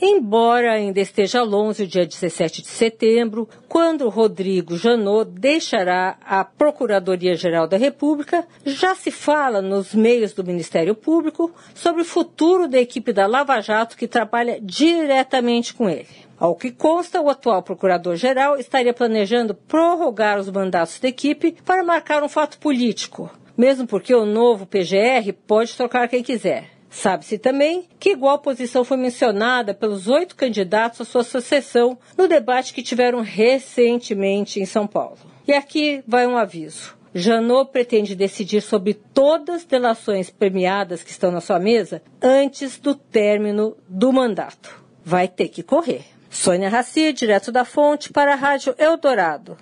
[0.00, 7.66] embora ainda esteja longe o dia 17 de setembro, quando Rodrigo Janot deixará a Procuradoria-Geral
[7.66, 13.12] da República, já se fala nos meios do Ministério Público sobre o futuro da equipe
[13.12, 16.08] da Lava Jato que trabalha diretamente com ele.
[16.38, 22.22] Ao que consta, o atual procurador-geral estaria planejando prorrogar os mandatos da equipe para marcar
[22.22, 26.79] um fato político, mesmo porque o novo PGR pode trocar quem quiser.
[26.90, 32.74] Sabe-se também que igual posição foi mencionada pelos oito candidatos à sua sucessão no debate
[32.74, 35.18] que tiveram recentemente em São Paulo.
[35.46, 36.98] E aqui vai um aviso.
[37.14, 42.94] Janot pretende decidir sobre todas as delações premiadas que estão na sua mesa antes do
[42.94, 44.80] término do mandato.
[45.04, 46.04] Vai ter que correr.
[46.28, 49.58] Sônia Raci, direto da fonte, para a Rádio Eldorado.